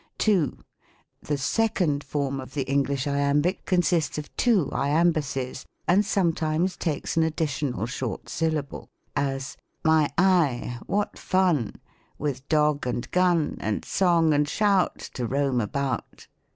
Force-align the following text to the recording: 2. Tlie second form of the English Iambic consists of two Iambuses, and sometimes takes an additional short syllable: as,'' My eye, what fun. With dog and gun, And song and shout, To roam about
2. 0.17 0.57
Tlie 1.25 1.37
second 1.37 2.03
form 2.03 2.39
of 2.39 2.55
the 2.55 2.63
English 2.63 3.05
Iambic 3.05 3.65
consists 3.67 4.17
of 4.17 4.35
two 4.35 4.67
Iambuses, 4.73 5.63
and 5.87 6.03
sometimes 6.03 6.75
takes 6.75 7.15
an 7.17 7.21
additional 7.21 7.85
short 7.85 8.27
syllable: 8.27 8.89
as,'' 9.15 9.57
My 9.93 10.09
eye, 10.17 10.79
what 10.87 11.19
fun. 11.19 11.75
With 12.17 12.49
dog 12.49 12.87
and 12.87 13.11
gun, 13.11 13.57
And 13.59 13.85
song 13.85 14.33
and 14.33 14.49
shout, 14.49 14.97
To 15.13 15.27
roam 15.27 15.61
about 15.61 16.25